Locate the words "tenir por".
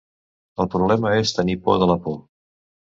1.41-1.81